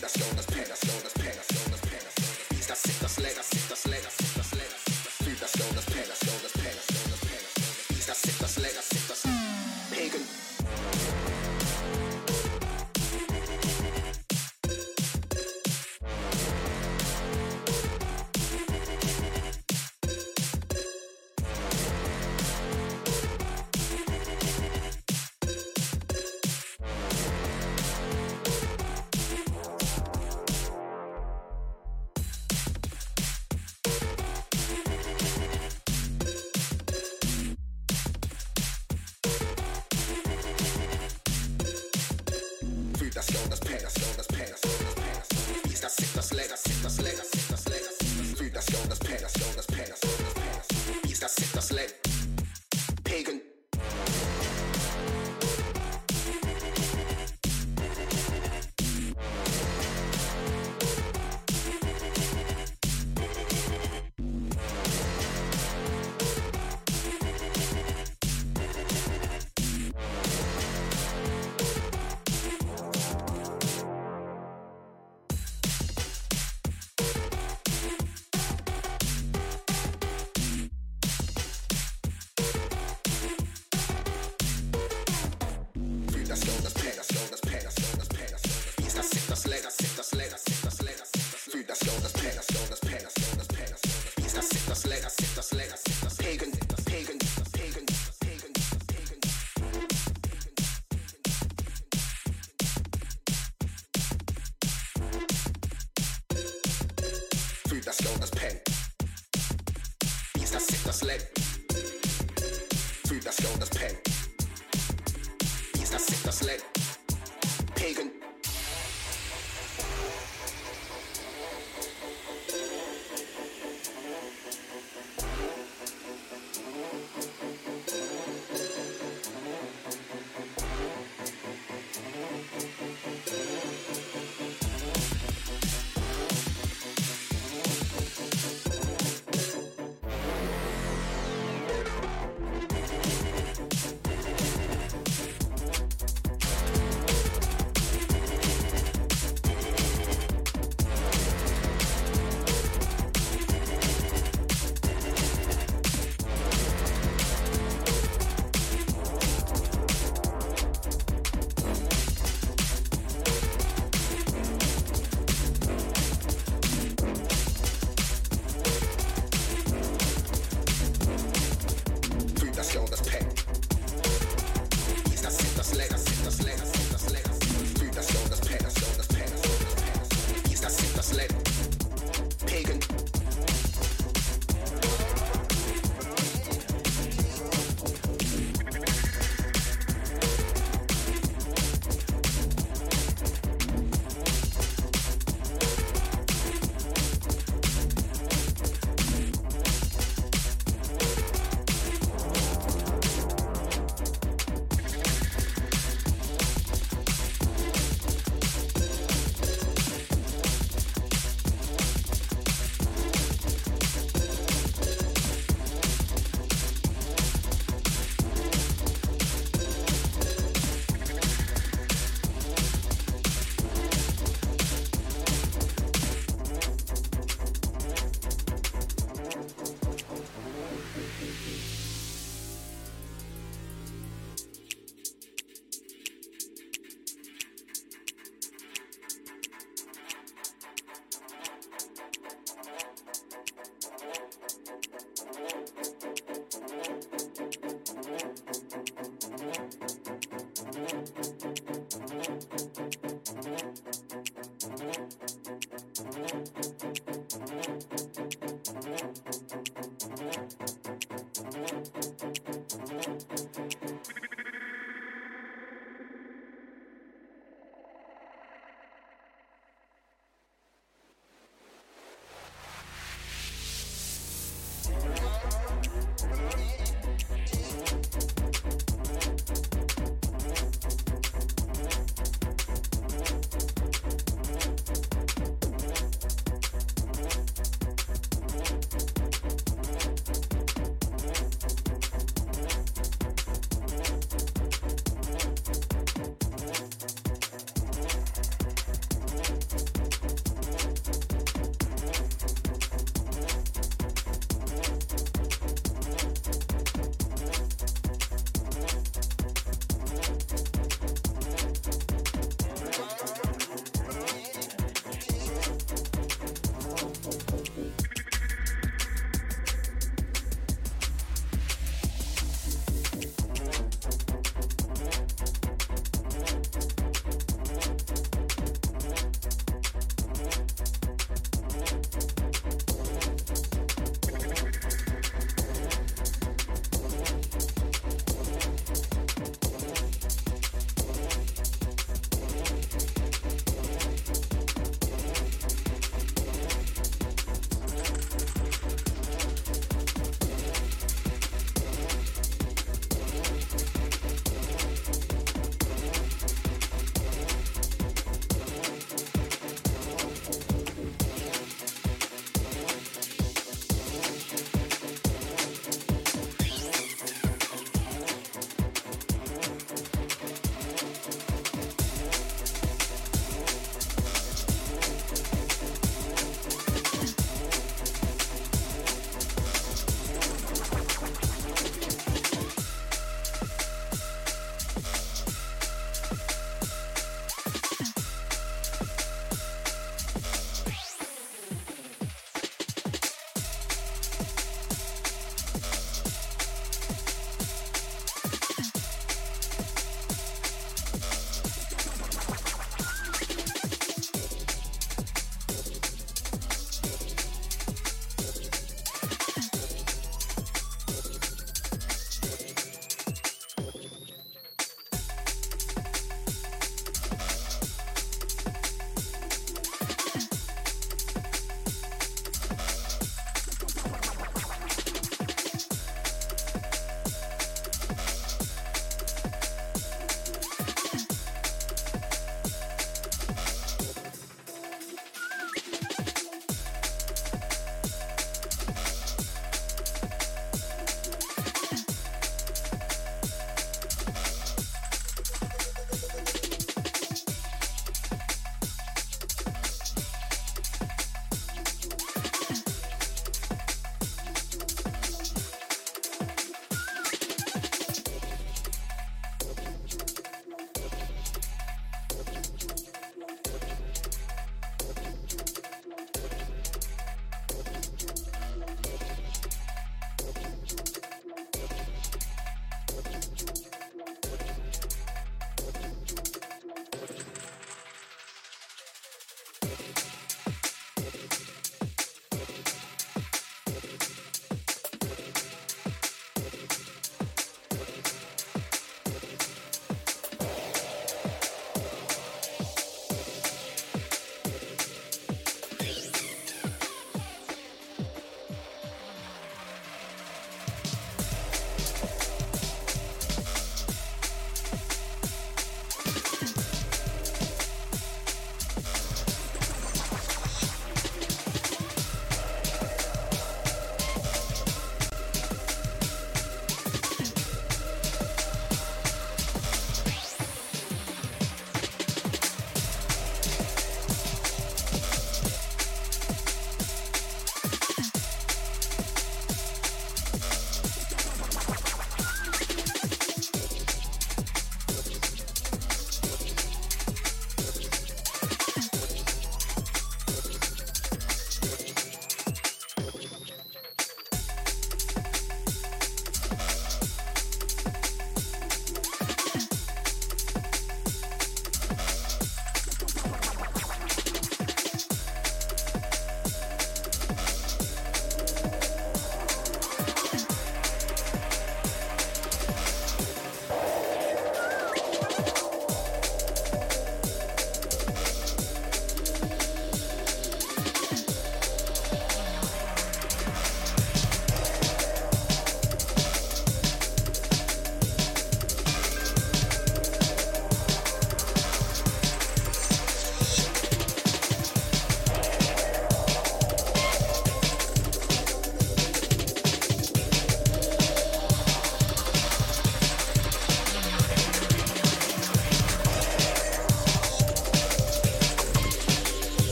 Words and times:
That's 0.00 0.16
penis, 0.16 0.46
penis, 0.46 0.46
penis, 0.46 0.80
That's 1.02 1.12
penis, 1.12 1.12
penis, 1.12 1.12
penis, 1.14 1.46
penis, 1.48 1.62
penis, 1.64 1.71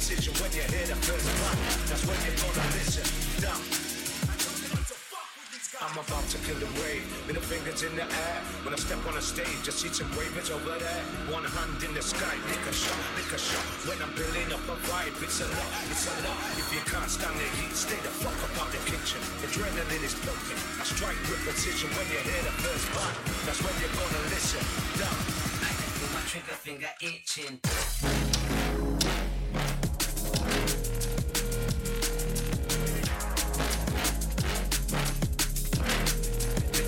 competition. 0.00 0.32
When 0.40 0.52
you 0.56 0.64
hear 0.64 0.86
the 0.88 0.96
first 1.04 1.28
pop, 1.44 1.56
that's 1.88 2.04
when 2.08 2.16
you're 2.24 2.40
gonna 2.40 2.64
listen. 2.72 3.04
Dumb. 3.44 3.60
I'm 5.80 5.96
about 5.96 6.24
to 6.28 6.38
kill 6.44 6.60
the 6.60 6.68
wave, 6.80 7.04
middle 7.26 7.42
fingers 7.42 7.82
in 7.82 7.96
the 7.96 8.04
air. 8.04 8.38
When 8.64 8.72
I 8.72 8.76
step 8.76 9.00
on 9.08 9.16
the 9.16 9.24
stage, 9.24 9.64
I 9.64 9.72
see 9.72 9.88
some 9.88 10.12
ravens 10.12 10.52
over 10.52 10.76
there. 10.76 11.02
One 11.32 11.44
hand 11.44 11.80
in 11.84 11.92
the 11.96 12.04
sky, 12.04 12.36
lick 12.48 12.64
a 12.68 12.72
shot, 12.72 13.00
lick 13.16 13.32
a 13.32 13.40
shot. 13.40 13.64
When 13.88 13.96
I'm 14.00 14.12
building 14.12 14.48
up 14.52 14.64
a 14.68 14.76
vibe, 14.88 15.16
it's 15.24 15.40
a 15.40 15.48
lot, 15.48 15.72
it's 15.88 16.04
a 16.04 16.14
lot. 16.24 16.36
If 16.60 16.68
you 16.72 16.84
can't 16.84 17.08
stand 17.08 17.36
the 17.36 17.48
heat, 17.60 17.72
stay 17.72 17.96
the 18.04 18.12
fuck 18.12 18.36
up 18.44 18.56
out 18.60 18.70
the 18.72 18.80
kitchen. 18.88 19.20
Adrenaline 19.44 20.04
is 20.04 20.16
pumping, 20.20 20.60
I 20.80 20.84
strike 20.84 21.20
with 21.28 21.40
precision. 21.48 21.88
When 21.96 22.06
you 22.12 22.20
hear 22.28 22.42
the 22.44 22.54
first 22.60 22.86
part, 22.92 23.16
that's 23.48 23.60
when 23.64 23.74
you're 23.80 23.96
gonna 23.96 24.22
listen. 24.32 24.64
Dumb. 25.00 25.20
I 25.64 25.70
can 25.76 25.90
feel 25.96 26.10
my 26.12 26.22
trigger 26.28 26.56
finger 26.60 26.92
itching. 27.00 28.19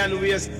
and 0.00 0.18
waste 0.18 0.59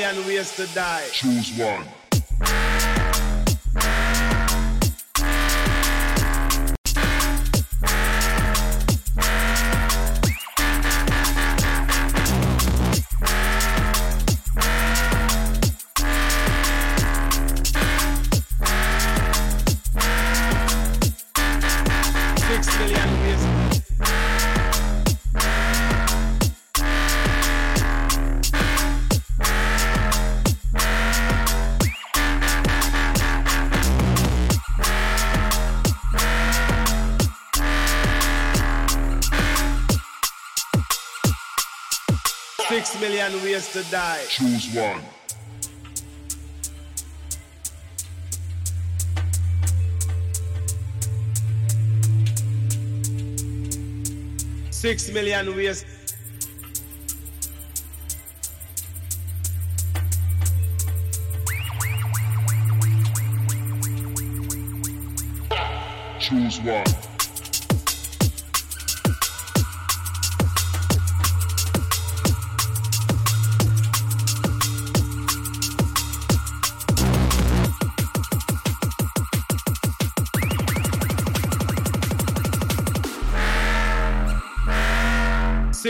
million 0.00 0.26
ways 0.26 0.56
to 0.56 0.66
die. 0.74 1.06
Choose 1.12 1.52
one. 1.58 1.86
to 43.72 43.82
die. 43.90 44.24
Choose 44.28 44.74
one. 44.74 45.00
Six 54.70 55.12
million 55.12 55.54
ways 55.54 55.84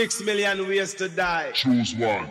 Six 0.01 0.23
million 0.23 0.67
ways 0.67 0.95
to 0.95 1.07
die. 1.09 1.51
Choose 1.53 1.93
one. 1.93 2.27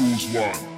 choose 0.00 0.34
one. 0.34 0.69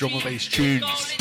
Drum 0.00 0.14
and 0.14 0.24
bass 0.24 0.48
tunes. 0.48 1.19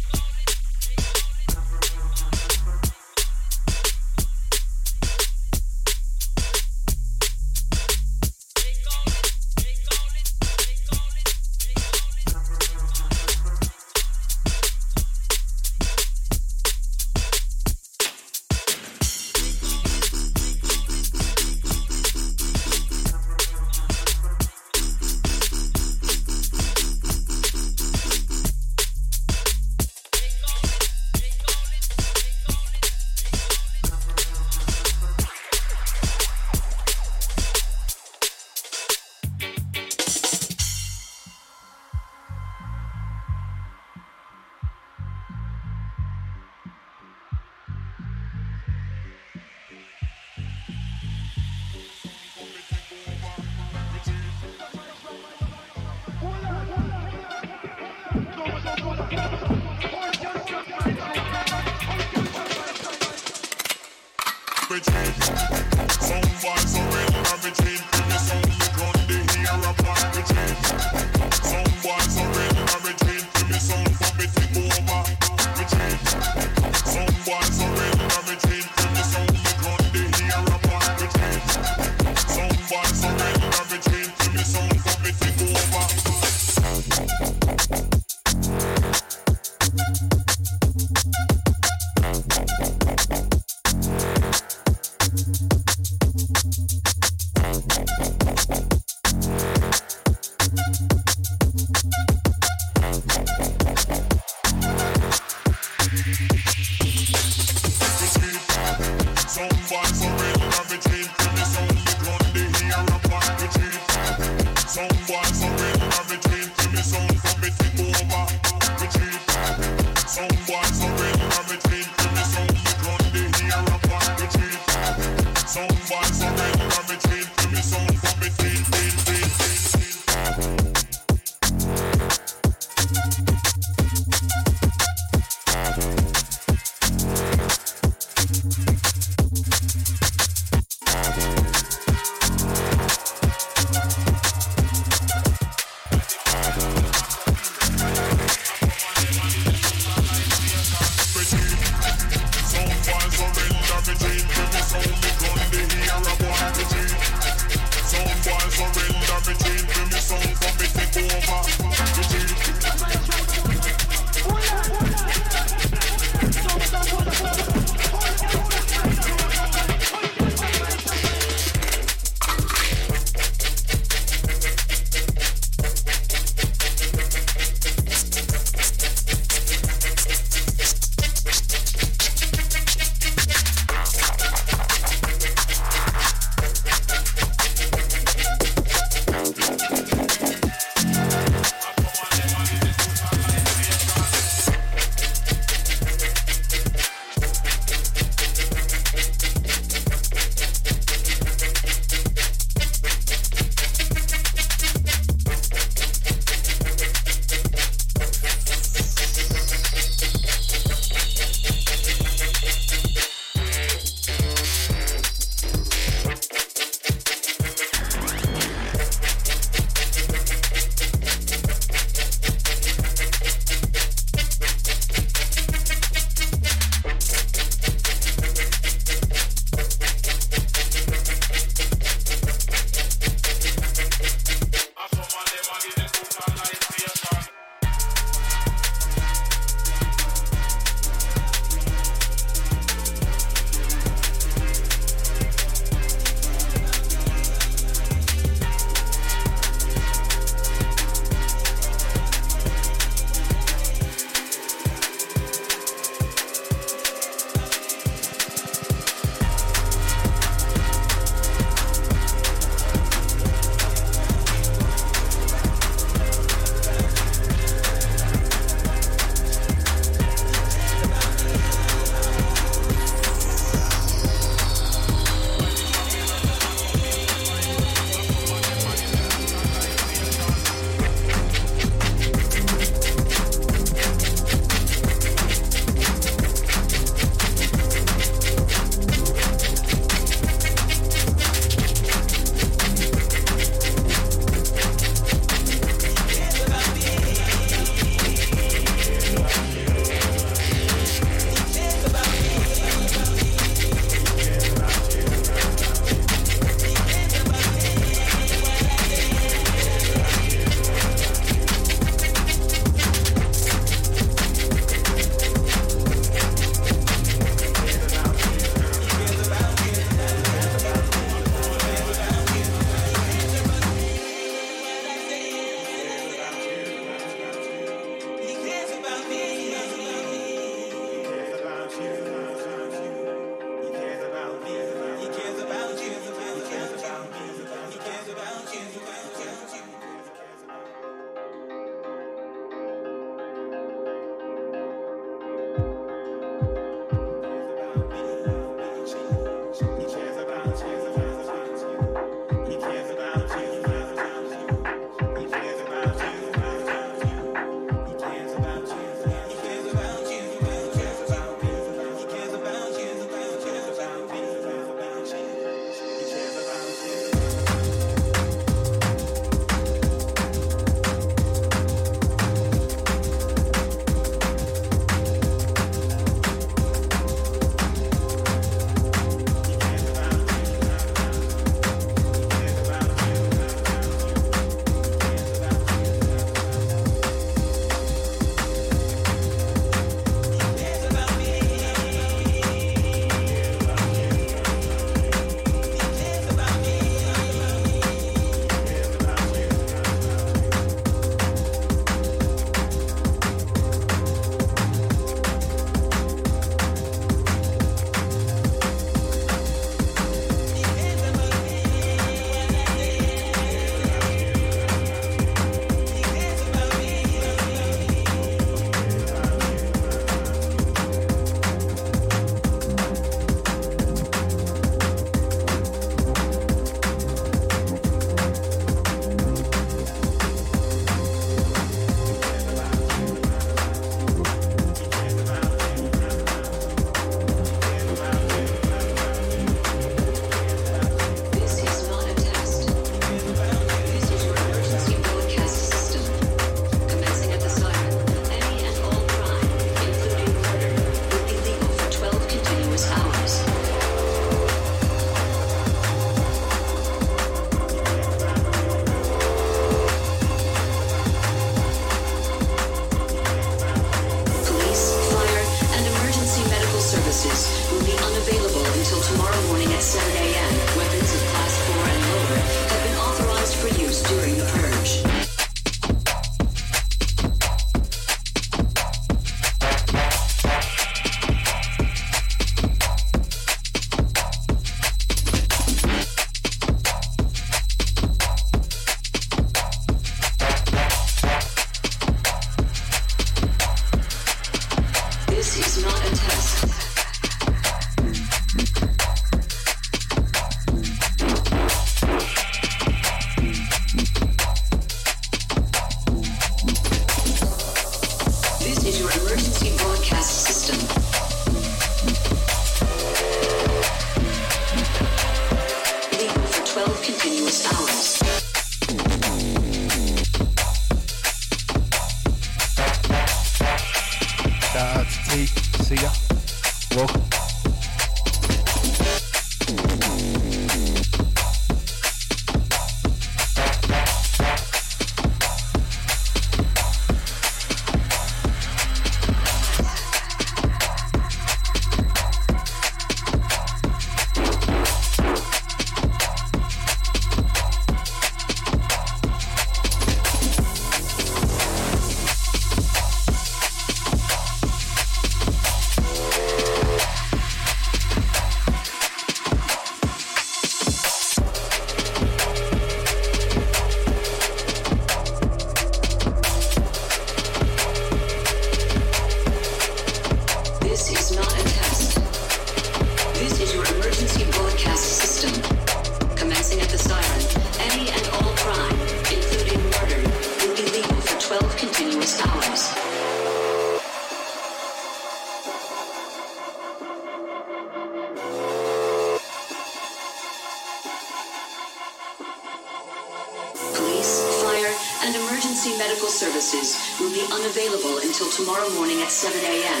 Tomorrow 598.81 598.97
morning 598.97 599.21
at 599.21 599.29
7 599.29 599.59
a.m. 599.61 600.00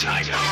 tiger. 0.00 0.49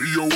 see 0.00 0.12
your 0.12 0.29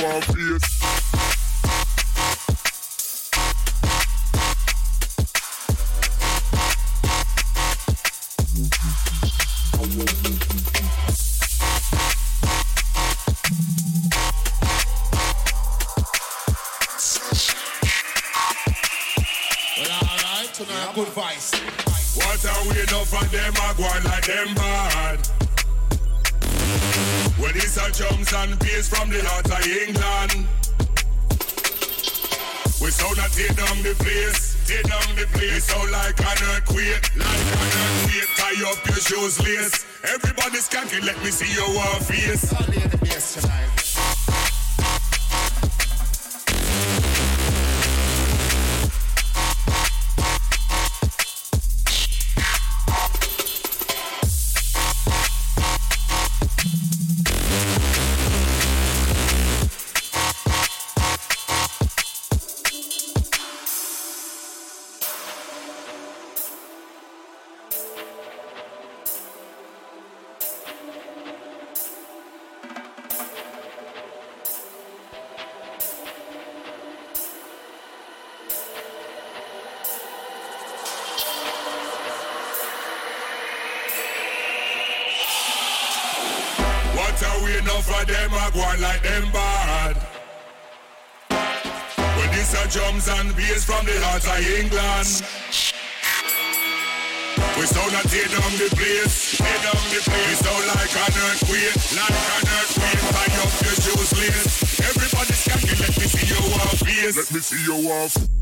see 108.07 108.34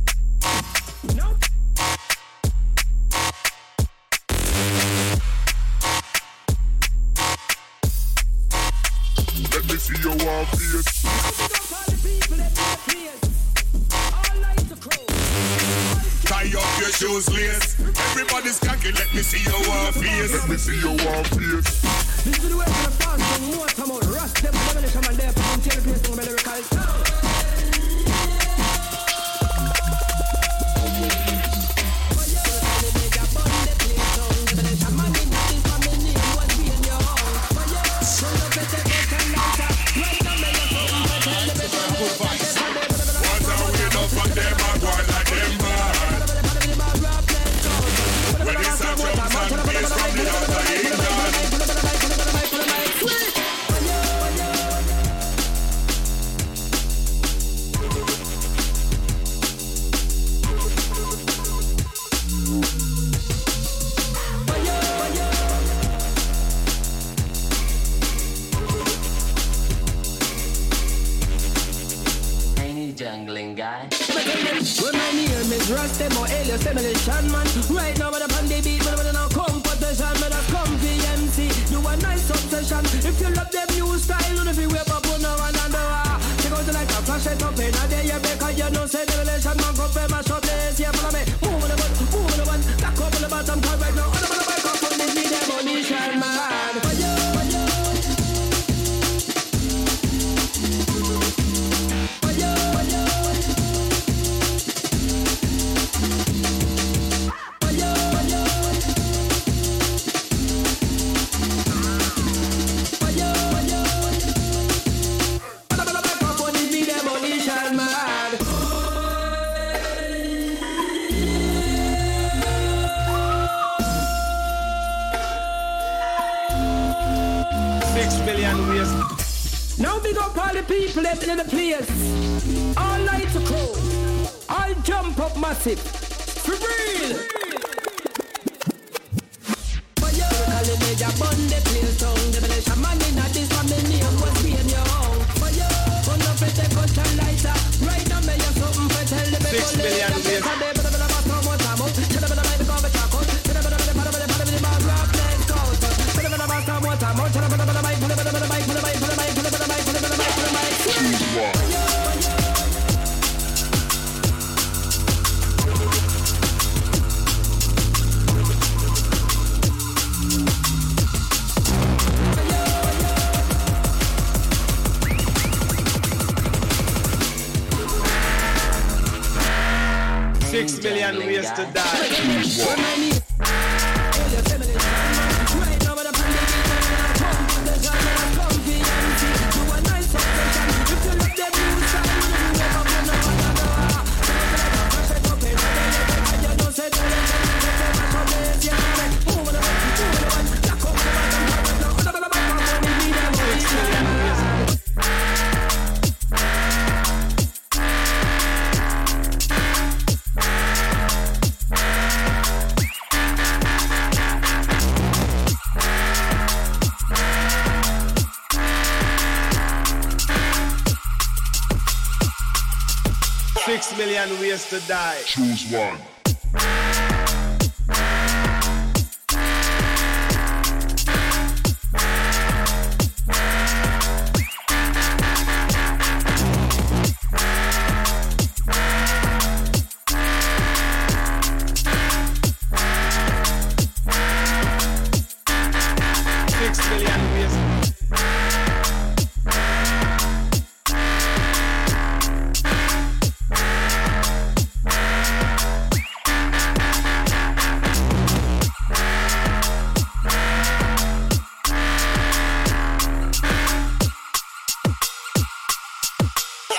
to 224.74 224.88
die. 224.88 225.22
Choose 225.26 225.72
one. 225.72 226.13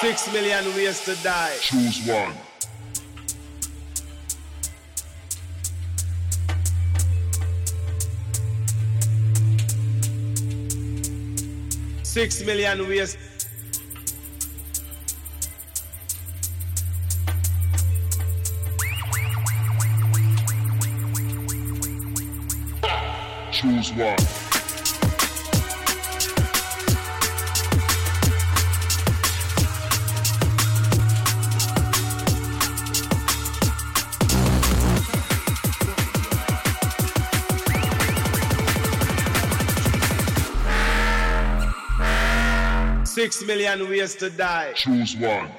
Six 0.04 0.30
million 0.34 0.66
ways 0.76 1.02
to 1.06 1.14
die. 1.22 1.56
Choose 1.62 2.06
one. 2.06 2.34
Six 12.02 12.44
million 12.44 12.86
ways. 12.86 13.16
Choose 23.52 23.92
one. 23.94 24.43
million 43.46 43.88
ways 43.88 44.14
to 44.16 44.30
die. 44.30 44.72
Choose 44.74 45.16
one. 45.16 45.50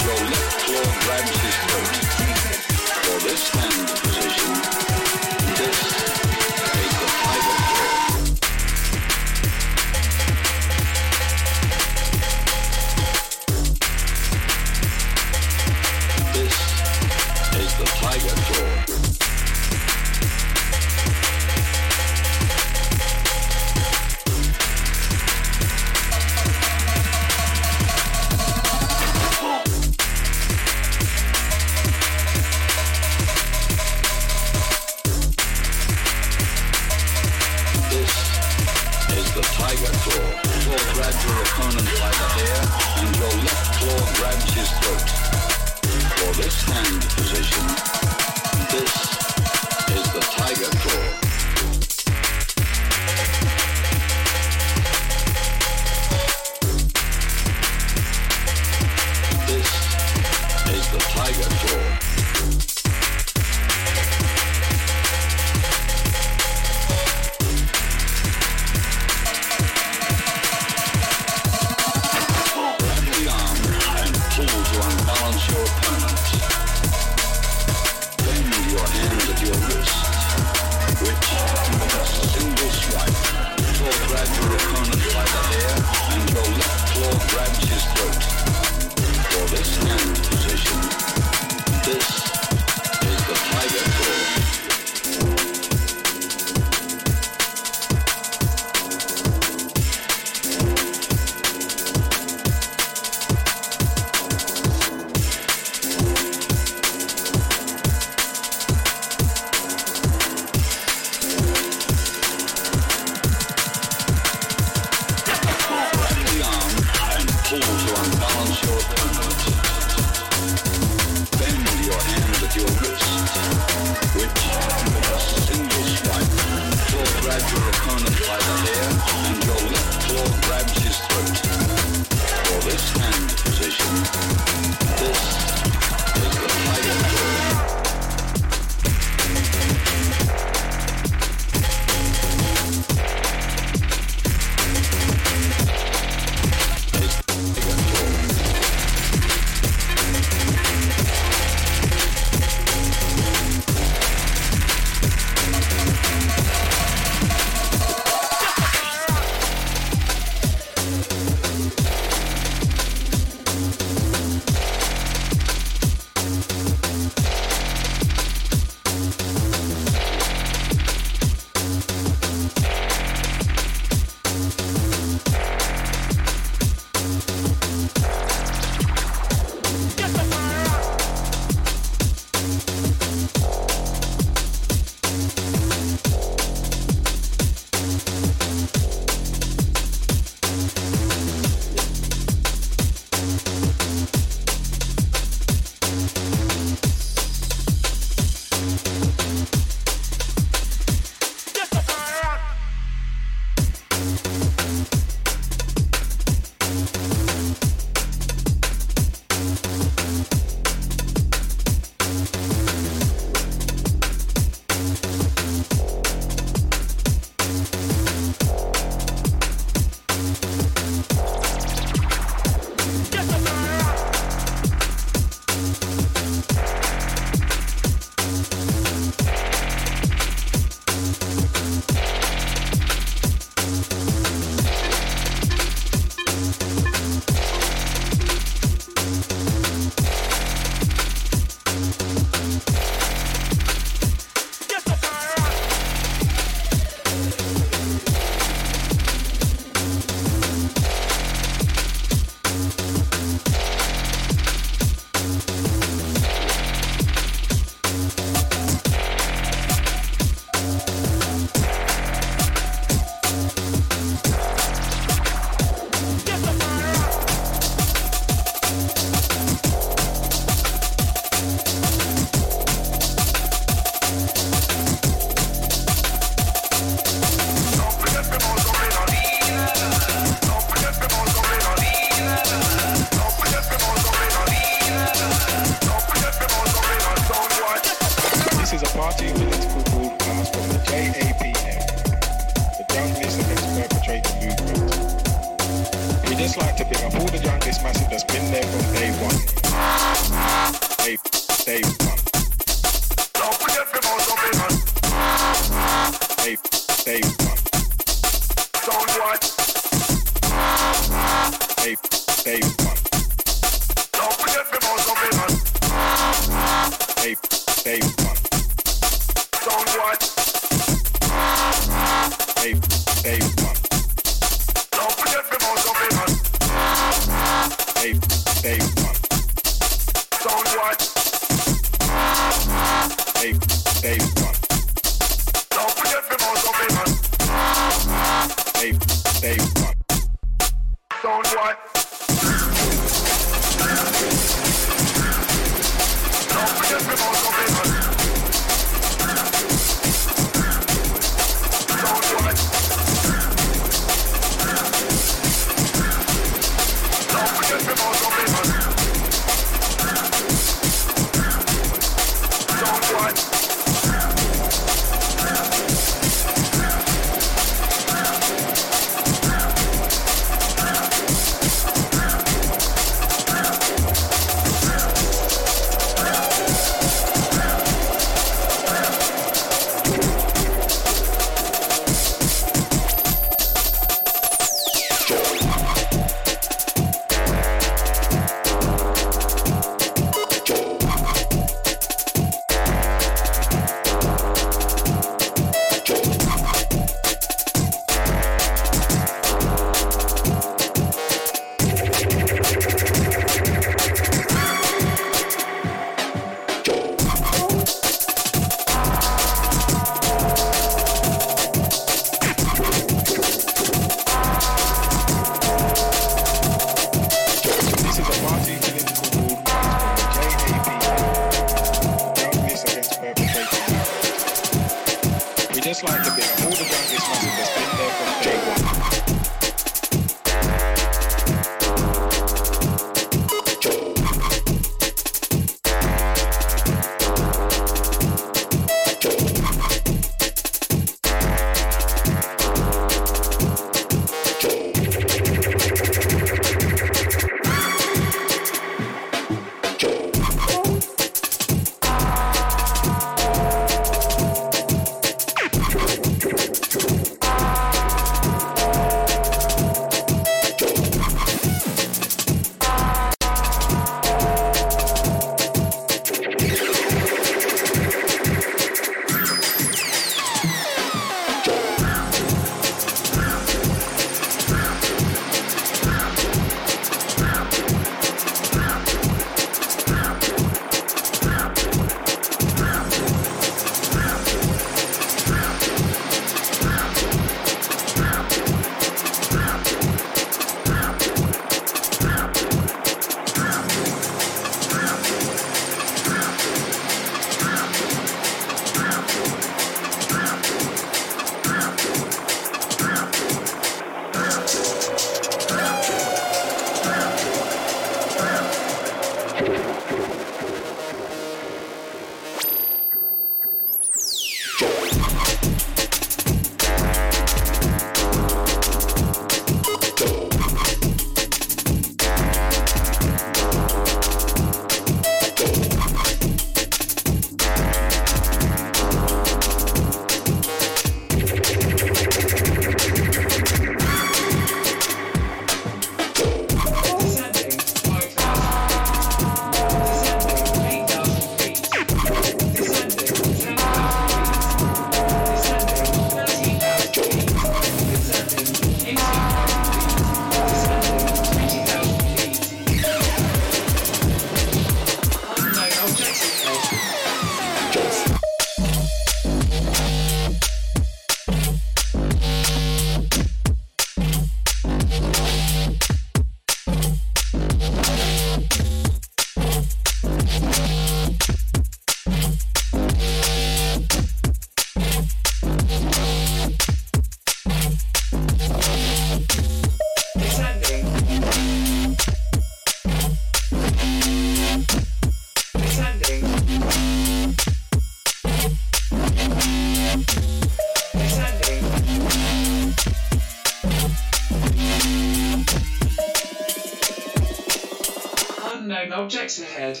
race 599.58 599.58
ahead. 599.58 600.00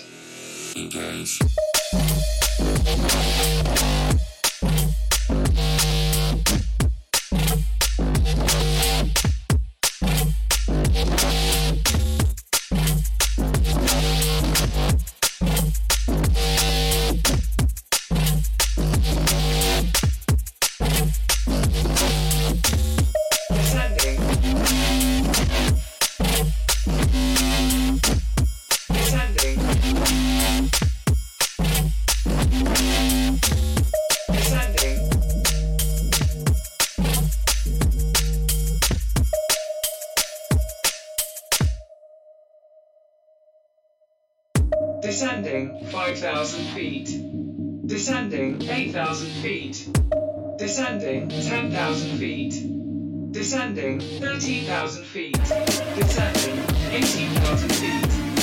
Descending, 53.52 54.00
13,000 54.00 55.04
feet. 55.04 55.34
Descending, 55.34 56.58
18,000 56.90 57.68
feet. 57.74 58.00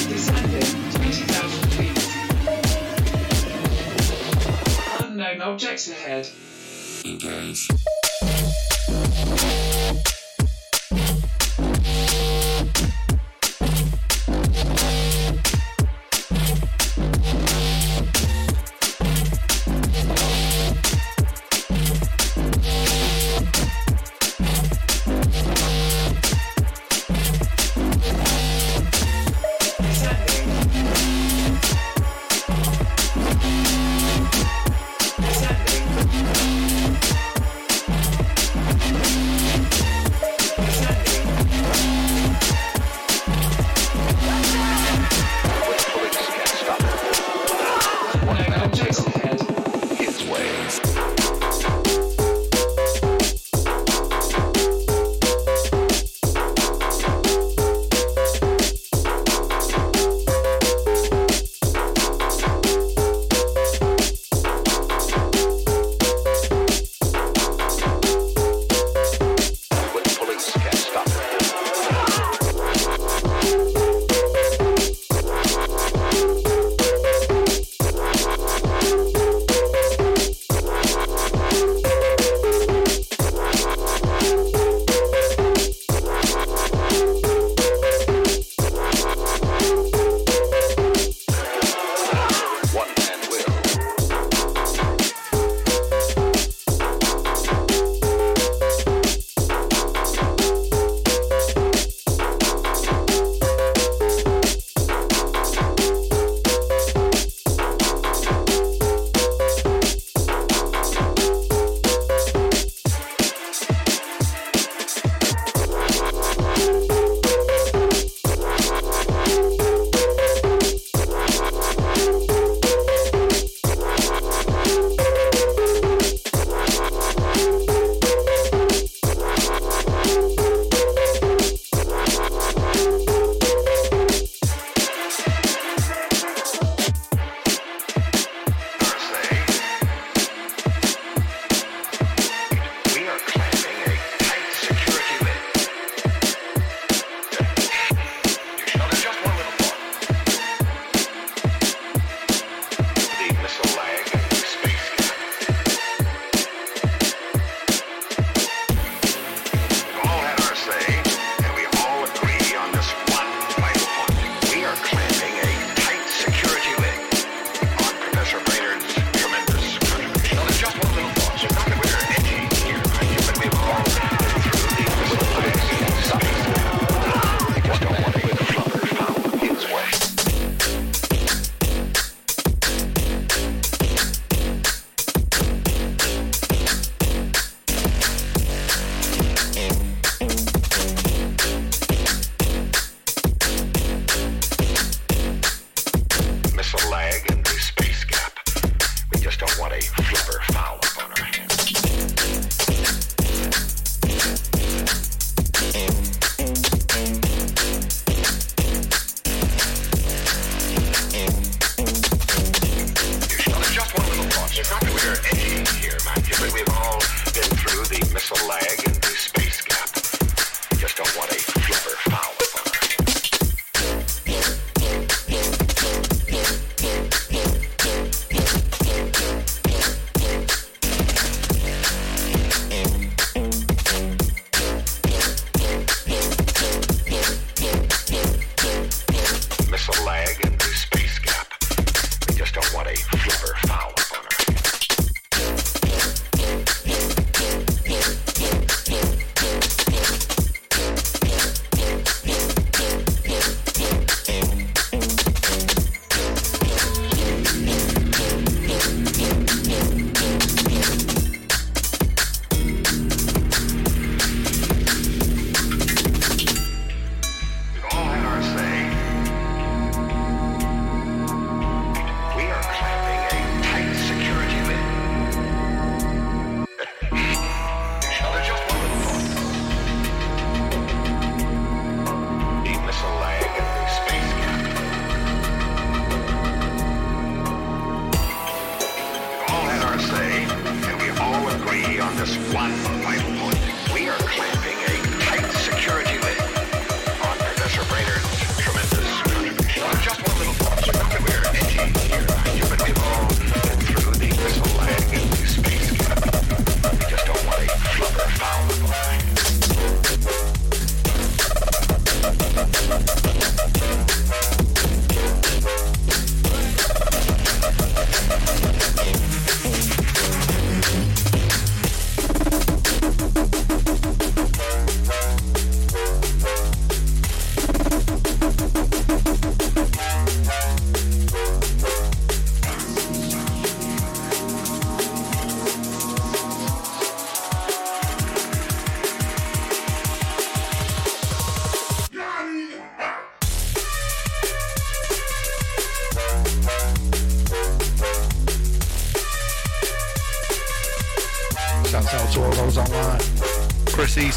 Descending, 0.07 0.91
20,000 0.91 1.69
feet. 1.71 1.97
Unknown 5.03 5.41
objects 5.41 5.89
ahead. 5.89 6.29
Engage. 7.03 7.78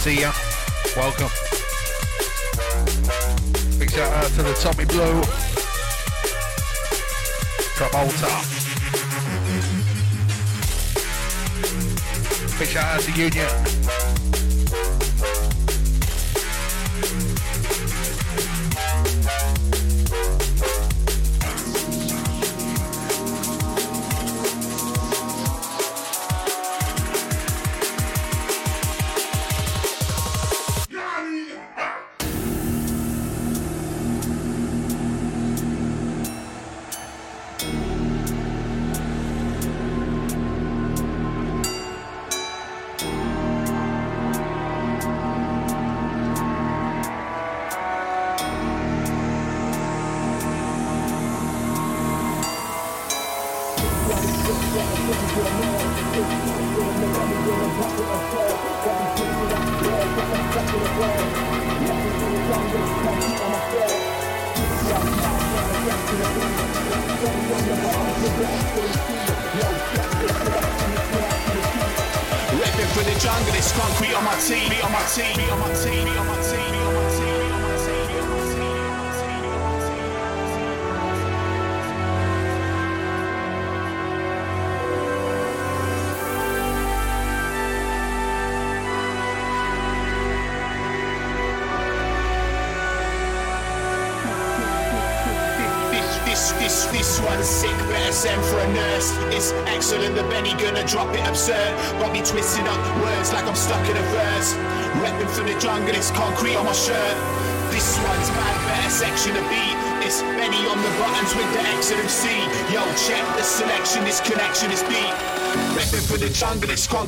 See 0.03 0.21
ya. 0.21 0.42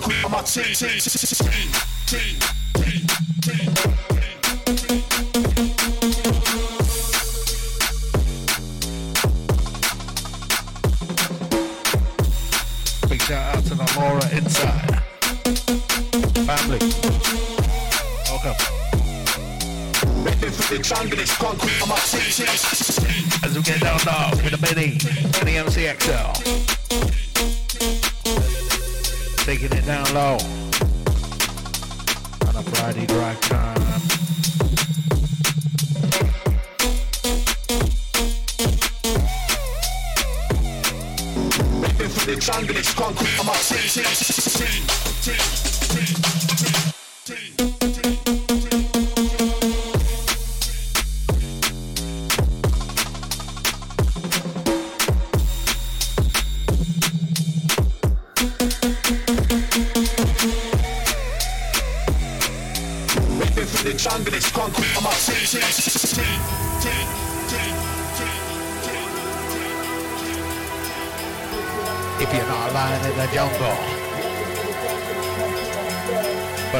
On 0.02 0.30
my 0.30 0.42
T. 0.42 0.62
T, 0.62 0.74
T, 0.74 0.98
T, 0.98 1.38
T. 2.06 2.38
Big 13.08 13.22
shout 13.22 13.56
out 13.56 13.64
to 13.64 13.74
the 13.74 13.86
Laura 13.96 14.28
inside. 14.34 15.02
Family. 16.44 16.80
Welcome. 18.28 18.58
As 23.44 23.54
we 23.54 23.62
get 23.62 23.80
down 23.80 24.00
now 24.04 24.30
with 24.30 24.50
the 24.50 24.58
Benny 24.60 24.98
the 24.98 25.56
MCXL. 25.56 26.73
Taking 29.55 29.78
it 29.78 29.86
down 29.86 30.05
low. 30.14 30.35
On 32.48 32.56
a 32.56 32.62
Friday 32.74 33.06
drive 33.06 33.40
time. 33.43 33.76
Repping 41.82 42.10
for 42.10 42.26
the 42.26 42.36
jungle, 42.40 42.76
it's 42.76 42.94
concrete 42.94 43.39
on 43.39 43.47
my 43.47 43.55
T. 43.55 43.76
T, 43.76 44.02
T, 44.02 45.13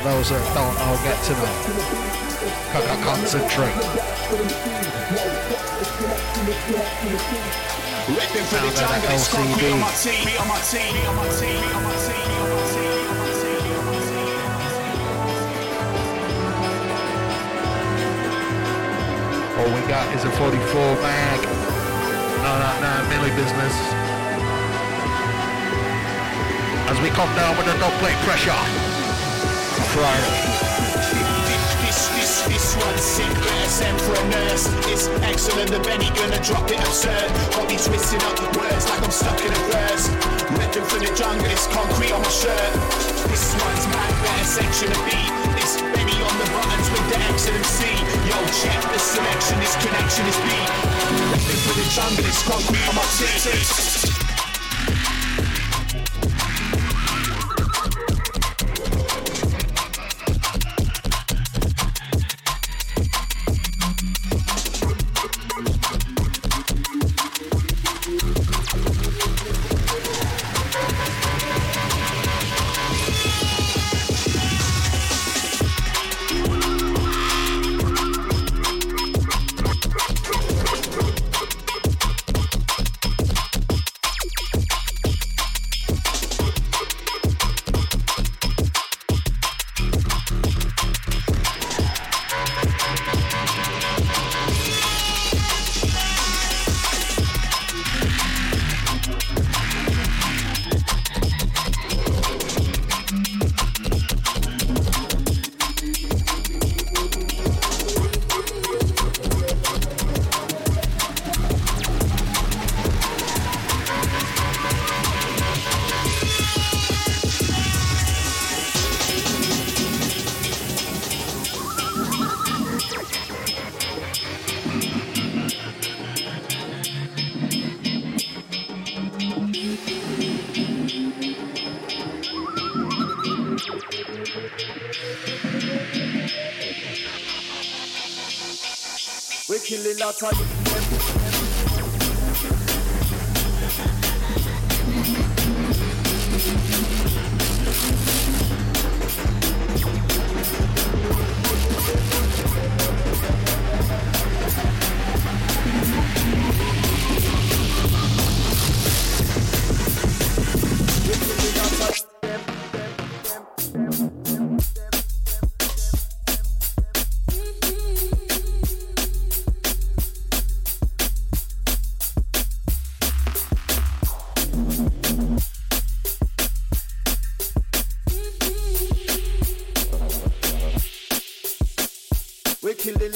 those 0.05 0.29
that 0.29 0.45
don't, 0.53 0.77
I'll 0.85 1.01
get 1.01 1.17
to 1.17 1.33
them. 1.33 1.57
Cause 2.77 2.85
I 2.85 2.97
concentrate. 3.01 3.73
All 19.57 19.73
we 19.73 19.81
got 19.89 20.05
is 20.15 20.25
a 20.25 20.31
44 20.37 21.01
mag. 21.01 21.41
No, 22.45 22.53
no, 22.61 22.71
no, 22.85 22.93
milli 23.09 23.33
business. 23.41 23.75
As 26.93 27.01
we 27.01 27.09
come 27.09 27.35
down 27.37 27.57
with 27.57 27.75
a 27.75 27.79
double 27.81 27.97
plate 28.01 28.21
pressure. 28.27 28.94
Friday. 29.95 30.35
This, 32.51 32.75
one's 32.75 33.07
better 34.03 34.11
a 34.11 34.25
nurse. 34.27 34.67
It's 34.91 35.07
excellent, 35.23 35.71
the 35.71 35.79
Benny 35.87 36.11
gonna 36.19 36.43
drop 36.43 36.67
it 36.67 36.83
absurd. 36.83 37.31
Got 37.55 37.71
me 37.71 37.79
twisting 37.79 38.19
up 38.27 38.35
the 38.35 38.51
words 38.59 38.91
like 38.91 39.03
I'm 39.07 39.15
stuck 39.15 39.39
in 39.39 39.55
a 39.55 39.63
verse. 39.71 40.11
Repping 40.59 40.87
for 40.91 40.99
the 40.99 41.15
jungle, 41.15 41.47
it's 41.47 41.71
concrete 41.71 42.11
on 42.11 42.27
my 42.27 42.33
shirt. 42.35 42.73
This 43.31 43.55
one's 43.55 43.87
mad, 43.95 44.13
better 44.19 44.49
section 44.51 44.91
of 44.91 44.99
beat. 45.07 45.31
It's 45.63 45.79
Benny 45.79 46.19
on 46.27 46.35
the 46.43 46.49
buttons 46.51 46.91
with 46.91 47.07
the 47.15 47.19
excellent 47.31 47.67
C. 47.67 47.87
Yo, 48.27 48.35
check 48.51 48.83
the 48.91 48.99
selection, 48.99 49.63
this 49.63 49.79
connection 49.79 50.27
is 50.27 50.39
beat. 50.43 50.71
Repping 51.31 51.61
for 51.63 51.75
the 51.79 51.87
jungle, 51.95 52.27
it's 52.27 52.43
concrete 52.43 52.83
on 52.91 52.99
my 52.99 53.07
tits. 53.15 54.24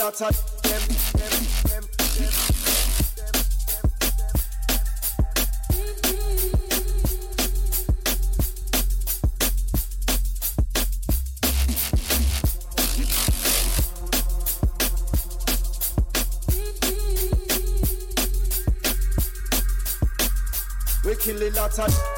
of 0.01 0.19
them, 0.63 0.81
them, 1.15 1.33
them, 1.67 1.83
them. 2.19 2.39
We 21.05 21.17
killing 21.17 21.55
lots 21.55 21.79
of 21.81 22.18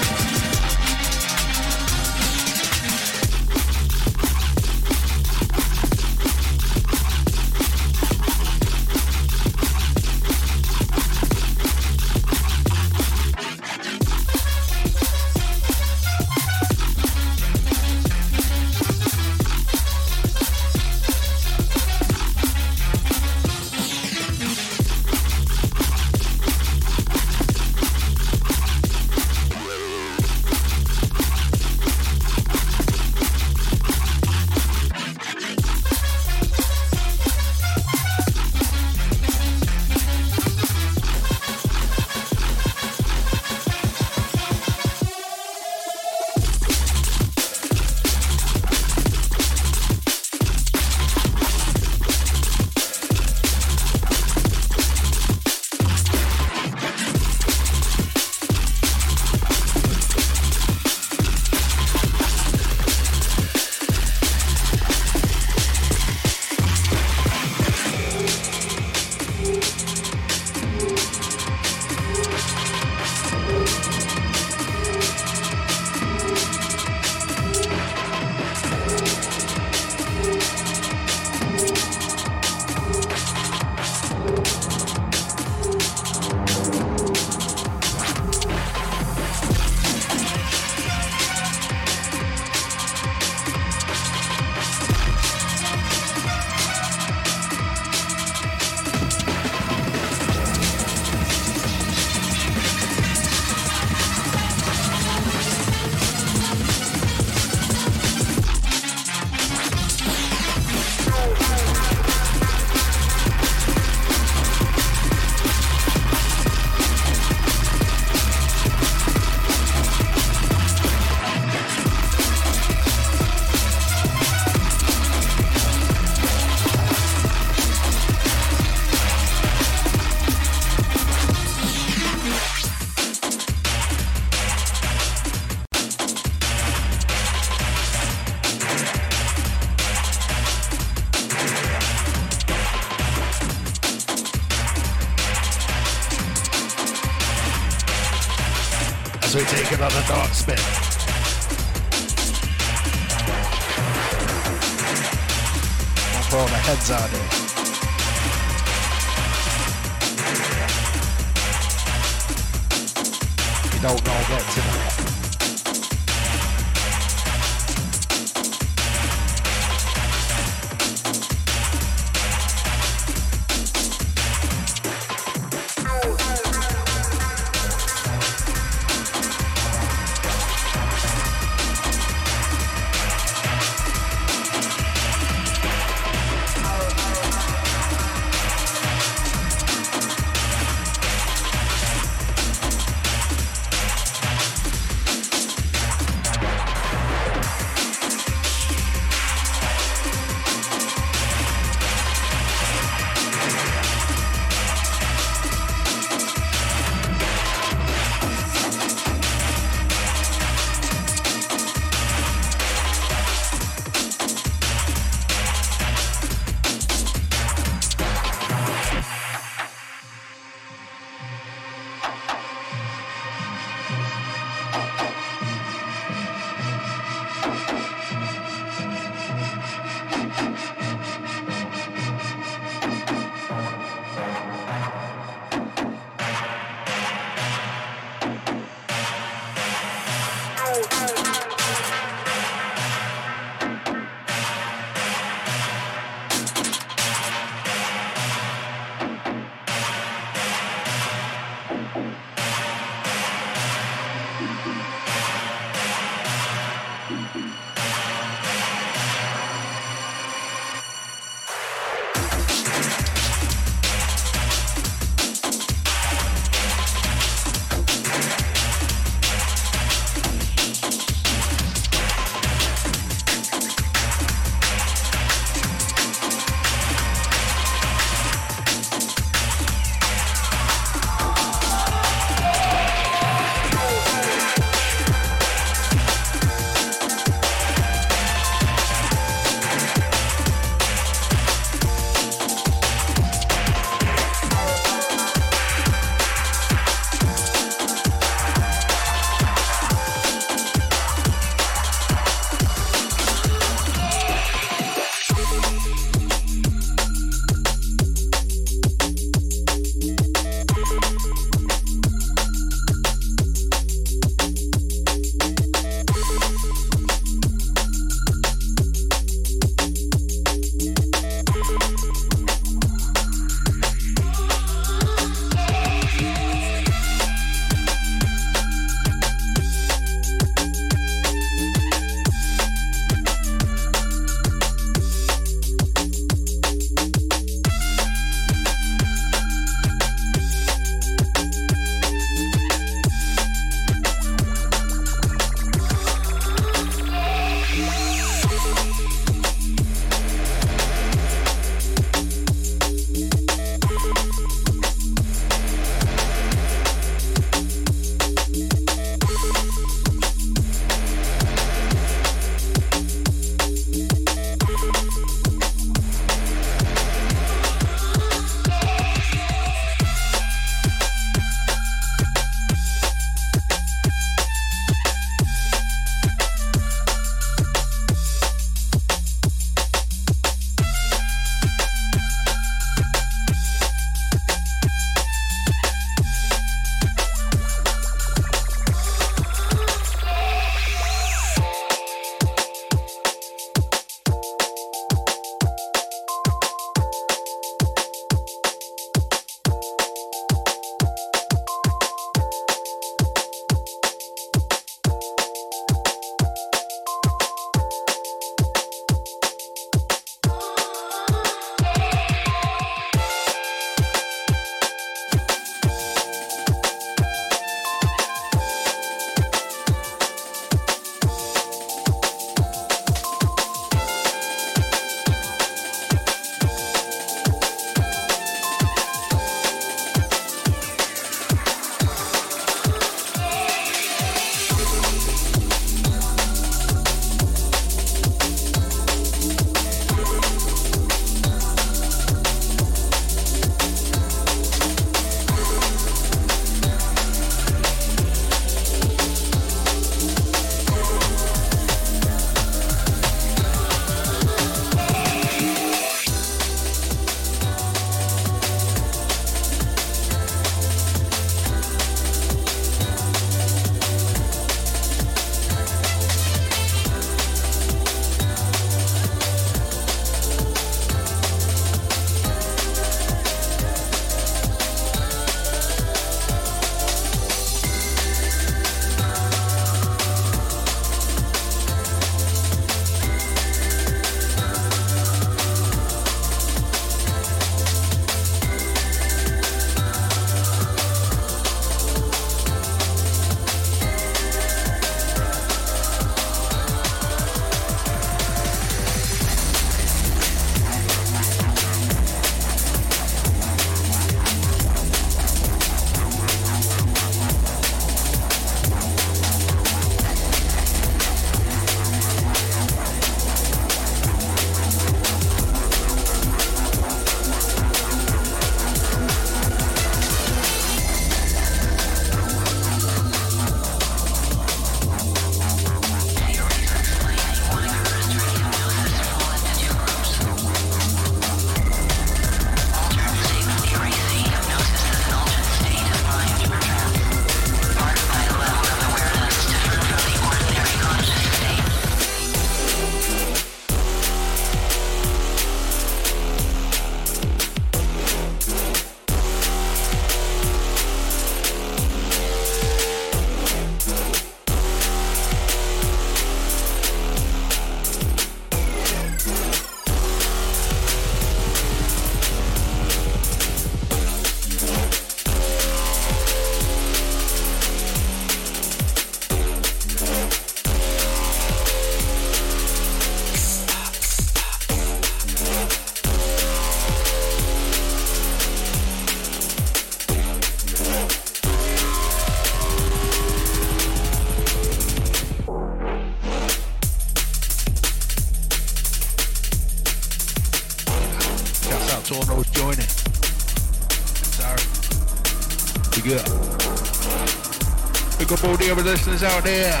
up 598.60 598.68
all 598.68 598.76
the 598.76 598.90
other 598.90 599.02
listeners 599.02 599.42
out 599.42 599.64
there. 599.64 600.00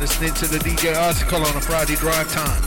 Listening 0.00 0.32
to 0.34 0.46
the 0.46 0.58
DJ 0.58 0.96
article 0.96 1.38
on 1.38 1.56
a 1.56 1.60
Friday 1.60 1.96
drive 1.96 2.30
time. 2.32 2.62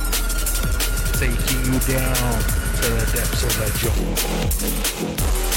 Taking 1.13 1.73
you 1.73 1.79
down 1.79 2.41
to 2.81 2.89
the 2.89 3.05
depths 3.13 3.43
of 3.43 3.53
the 3.57 3.69
jungle. 3.79 5.48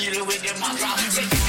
Systems, 0.00 0.60
some 0.60 0.76
bandits, 0.78 1.39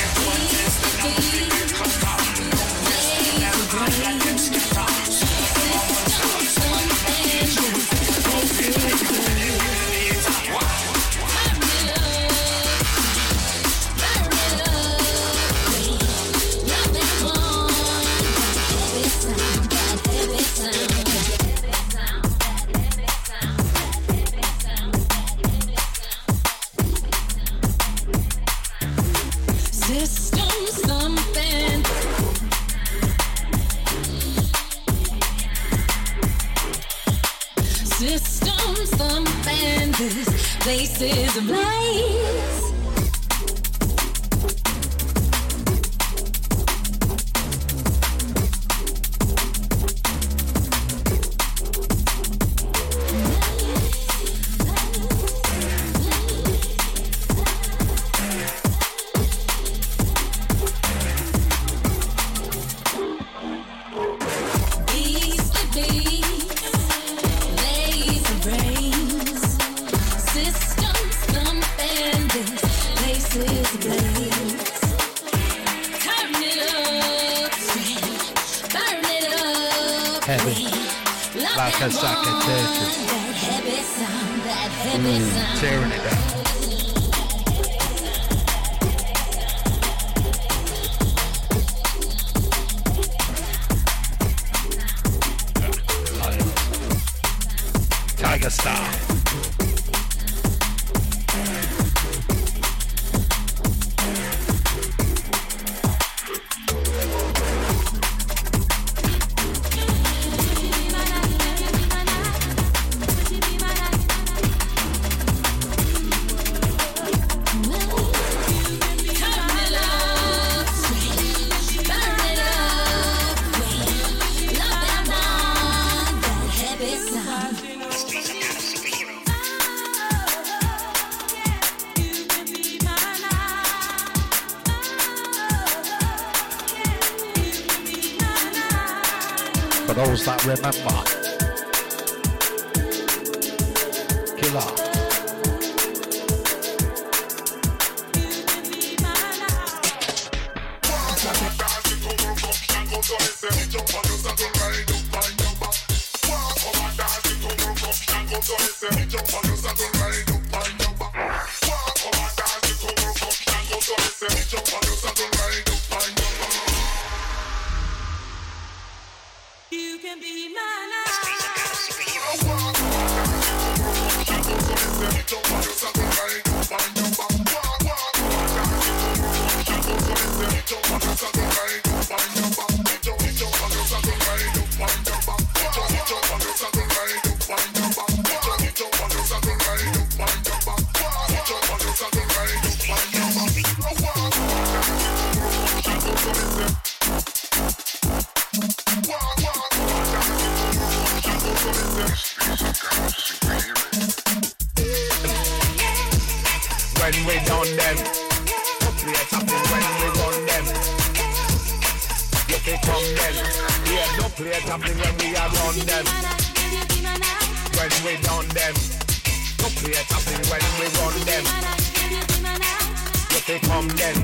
They 223.52 223.60
come 223.68 223.88
then. 224.00 224.16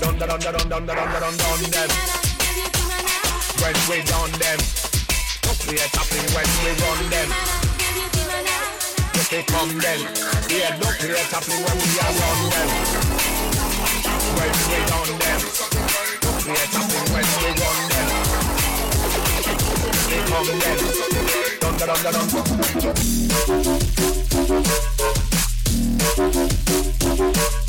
Dun 0.00 0.16
da 0.18 0.24
dun 0.24 0.40
da 0.40 0.50
dun 0.50 0.68
dun 0.70 0.86
da 0.86 0.94
dun 0.96 1.12
da 1.12 1.20
dun 1.20 1.36
dun 1.36 1.60
them. 1.76 1.90
When 3.60 3.76
we 3.84 4.00
done 4.08 4.32
them, 4.40 4.58
up 5.44 5.60
we 5.68 5.76
are 5.76 5.92
tapping 5.92 6.24
when 6.32 6.48
we 6.64 6.72
run 6.80 7.00
them. 7.12 7.28
They 9.28 9.42
come 9.44 9.76
then. 9.76 10.00
Yeah, 10.48 10.72
don't 10.80 10.96
be 10.96 11.08
it 11.12 11.28
happening 11.28 11.60
when 11.68 11.76
we 11.84 12.00
are 12.00 12.16
on 12.16 12.40
them. 12.48 12.68
When 14.40 14.52
we 14.72 14.78
done 14.88 15.12
them, 15.20 15.40
don't 16.24 16.40
play 16.40 16.56
it 16.56 16.72
when 17.12 17.28
we 17.36 17.48
run 17.60 17.78
them. 17.92 18.08
They 20.08 20.20
come 20.32 20.48
then. 20.64 20.78
Dun 21.60 21.74
da 21.76 21.84
dun 21.92 22.00
da 22.04 22.10
dun. 22.10 22.26
Thank 27.16 27.60
you. 27.60 27.65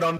Them. 0.00 0.16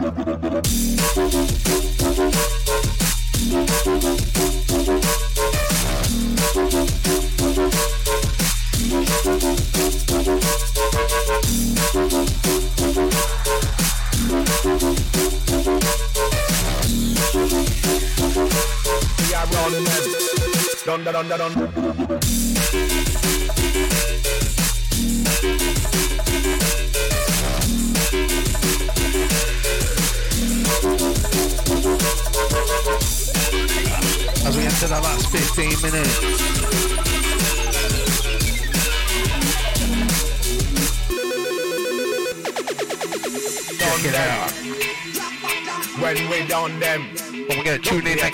Dun 20.87 21.05
dun 21.05 21.15
dun 21.15 21.29
dun 21.29 21.55
dun. 21.75 21.80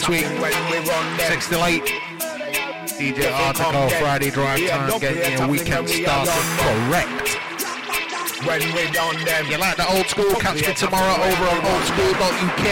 Next 0.08 0.30
week, 0.30 0.40
When 0.40 0.52
we 0.70 0.78
run 0.88 1.16
them. 1.16 1.32
6 1.32 1.48
to 1.48 1.64
8. 1.64 1.82
DJ 2.96 3.32
Article 3.32 3.88
Friday 3.98 4.30
Drive 4.30 4.68
Time, 4.68 5.00
getting 5.00 5.38
your 5.38 5.48
weekend 5.48 5.88
started 5.88 6.32
correct. 6.62 7.36
When 8.46 8.60
we 8.74 8.90
done 8.92 9.24
them. 9.24 9.46
You 9.46 9.58
like 9.58 9.76
the 9.76 9.88
old 9.88 10.06
school? 10.06 10.34
Catch 10.36 10.66
me 10.66 10.74
tomorrow 10.74 11.22
over 11.22 11.44
on 11.44 11.60
oldschool.uk. 11.60 12.66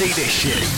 see 0.01 0.23
this 0.23 0.31
shit. 0.31 0.70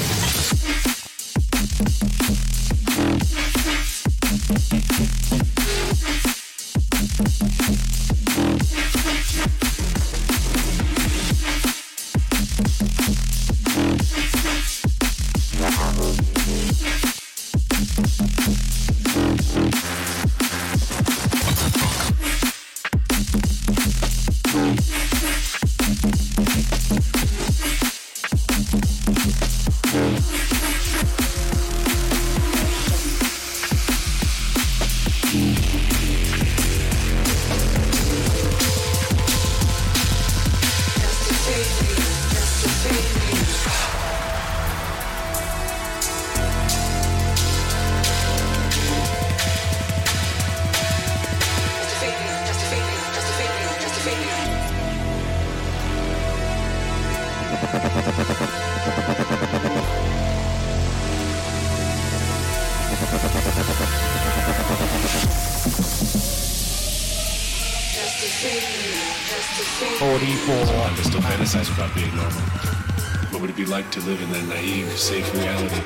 Like 73.73 73.91
to 73.91 74.01
live 74.01 74.21
in 74.21 74.31
that 74.33 74.45
naive, 74.49 74.99
safe 74.99 75.33
reality? 75.33 75.81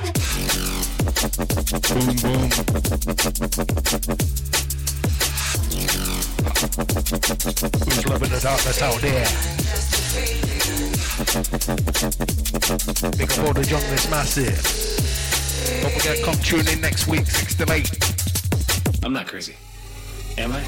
Boom 1.86 2.16
boom. 2.16 2.50
Who's 7.84 8.06
loving 8.08 8.30
the 8.30 8.40
darkness 8.42 8.82
out 8.82 9.00
there? 9.00 9.28
Big 13.16 13.30
up 13.30 13.38
all 13.46 13.54
the 13.54 13.62
junglist 13.62 14.10
massive. 14.10 14.60
Don't 15.82 15.92
forget, 15.92 16.20
come 16.24 16.38
tune 16.42 16.66
in 16.66 16.80
next 16.80 17.06
week, 17.06 17.24
6 17.24 17.54
to 17.54 17.72
8. 17.72 17.88
I'm 19.04 19.12
not 19.12 19.28
crazy. 19.28 19.54
Am 20.38 20.50
I? 20.50 20.60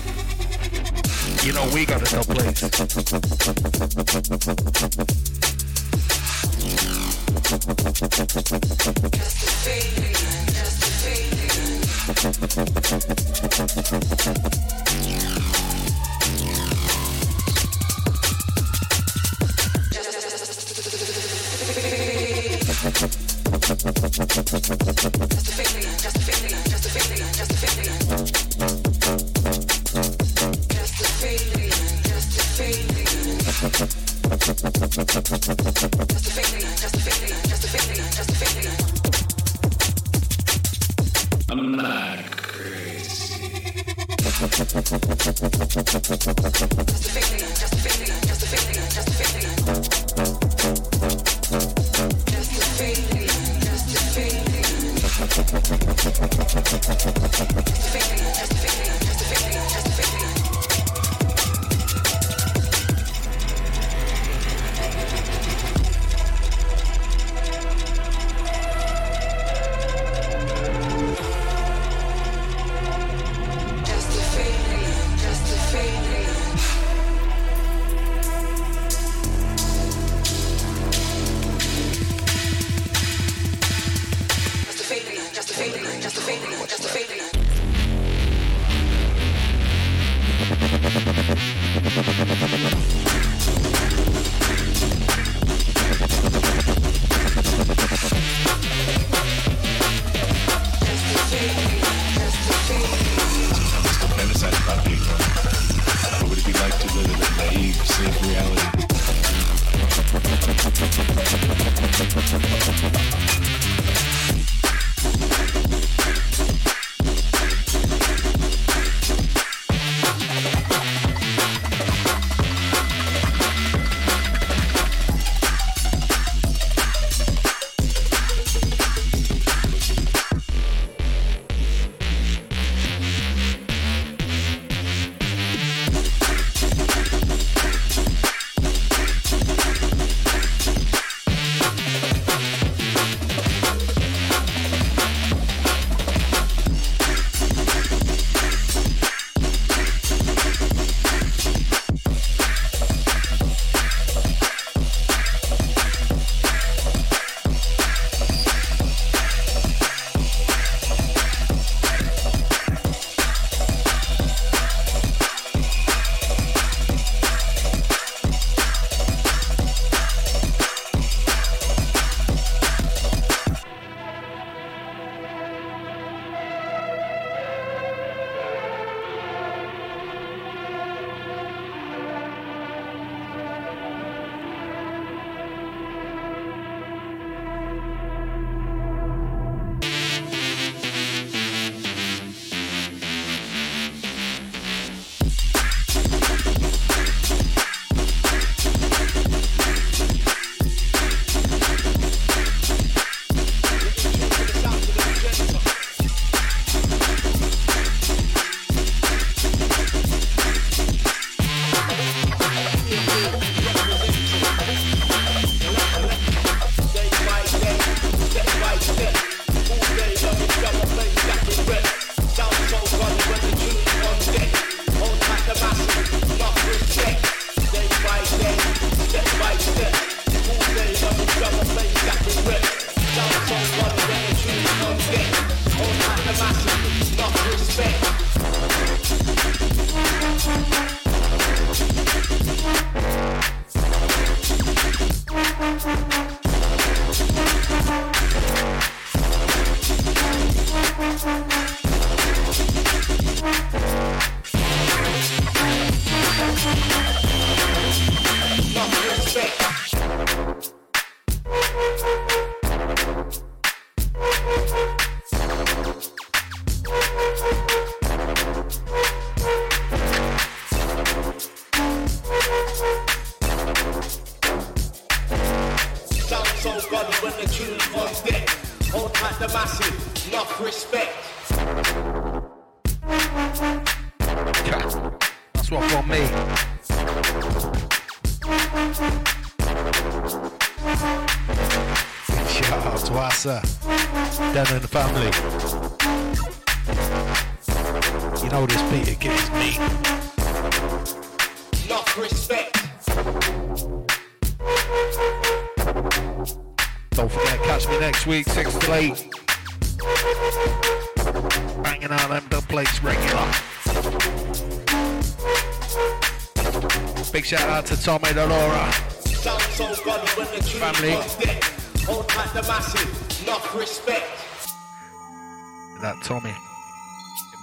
You 1.42 1.52
know 1.52 1.68
we 1.74 1.84
got 1.84 2.00
a 2.00 2.04
place. 2.24 2.62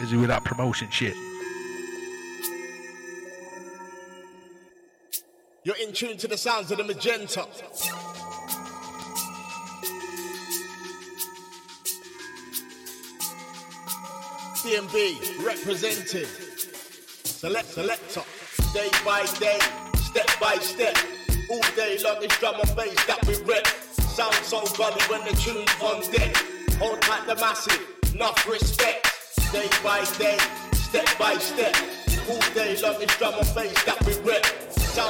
Busy 0.06 0.28
promotion 0.44 0.88
shit. 0.92 1.16
You're 5.64 5.78
in 5.78 5.94
tune 5.94 6.18
to 6.18 6.28
the 6.28 6.38
sounds 6.38 6.70
of 6.72 6.78
the 6.78 6.84
magenta. 6.84 7.48
DMB 14.62 15.46
represented. 15.46 16.28
Select, 17.24 17.68
selector. 17.68 18.22
Day 18.74 18.90
by 19.04 19.26
day, 19.40 19.60
step 19.96 20.30
by 20.40 20.56
step. 20.56 20.96
All 21.50 21.62
day 21.76 21.98
long 22.04 22.18
it's 22.22 22.38
drum 22.40 22.56
and 22.62 22.76
bass 22.76 23.06
that 23.06 23.26
we 23.28 23.36
rep. 23.44 23.66
Sound 23.66 24.36
so 24.36 24.62
gully 24.78 25.02
when 25.10 25.24
the 25.24 25.36
tune's 25.38 25.70
on 25.82 26.02
deck. 26.12 26.36
Hold 26.80 27.02
tight 27.02 27.26
the 27.26 27.36
massive, 27.36 27.82
enough 28.14 28.48
respect. 28.48 29.15
Day 29.56 29.70
by 29.82 30.04
day, 30.18 30.38
step 30.74 31.08
by 31.18 31.36
step. 31.36 31.74
All 32.30 32.42
day 32.54 32.76
long 32.82 33.02
it's 33.02 33.18
drum 33.18 33.36
and 33.36 33.56
bass 33.56 33.84
that 33.86 34.06
we 34.06 34.14
rep. 34.30 34.46
So. 34.74 35.08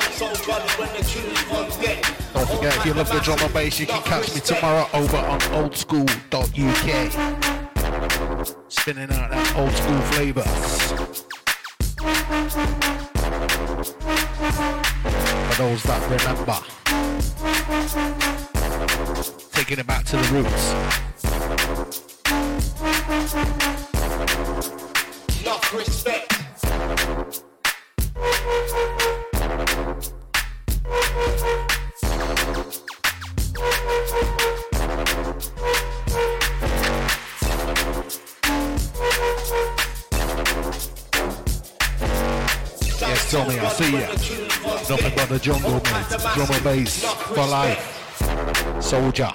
Don't 2.32 2.50
forget, 2.50 2.78
if 2.78 2.86
you 2.86 2.94
love 2.94 3.10
the 3.10 3.20
drum 3.24 3.40
and 3.40 3.52
bass, 3.56 3.80
you 3.80 3.88
can 3.88 4.04
catch 4.04 4.36
me 4.36 4.42
tomorrow 4.42 4.88
over 4.94 5.18
on 5.18 5.40
oldschool.uk. 5.40 6.12
Spinning 8.70 9.12
out 9.14 9.32
that 9.32 9.56
old 9.58 9.72
school 9.72 10.02
flavours. 10.12 10.94
For 15.50 15.56
those 15.58 15.82
that 15.82 16.04
remember. 16.04 16.60
Taking 19.54 19.80
it 19.80 19.88
back 19.88 20.06
to 20.06 20.18
the 20.18 20.28
roots. 20.32 20.76
Enough 25.46 25.74
respect. 25.76 26.32
Yes, 43.00 43.30
Tommy, 43.30 43.60
I 43.60 43.70
see 43.70 43.92
ya. 43.92 44.08
Nothing 44.90 45.14
but 45.16 45.30
the 45.30 45.40
jungle, 45.40 45.74
mate. 45.74 45.84
Drum 46.34 46.50
and 46.50 46.64
bass 46.64 47.04
for 47.04 47.46
life. 47.46 48.82
Soldier. 48.82 49.32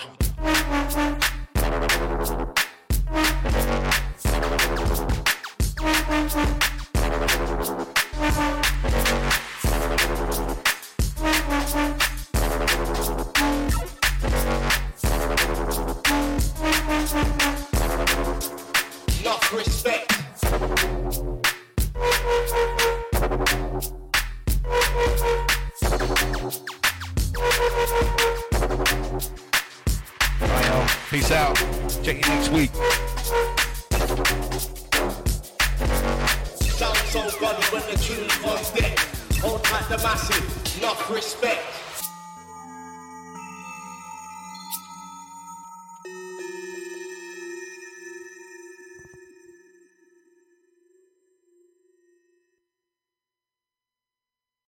Peace 31.11 31.32
out. 31.32 31.57
Check 32.05 32.24
you 32.24 32.32
next 32.32 32.51
week. 32.51 32.99